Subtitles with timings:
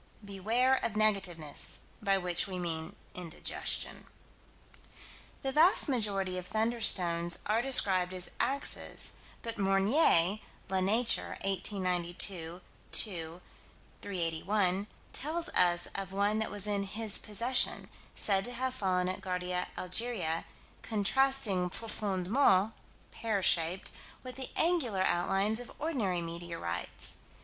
[0.25, 4.07] Beware of negativeness, by which we mean indigestion.
[5.43, 10.39] The vast majority of "thunderstones" are described as "axes," but Meunier
[10.71, 12.61] (La Nature, 1892
[12.91, 13.41] 2
[14.01, 19.67] 381) tells of one that was in his possession; said to have fallen at Ghardia,
[19.77, 20.45] Algeria,
[20.81, 22.73] contrasting "profoundment"
[23.11, 23.91] (pear shaped)
[24.23, 27.19] with the angular outlines of ordinary meteorites.